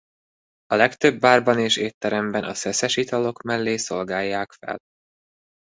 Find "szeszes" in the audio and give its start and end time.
2.53-2.97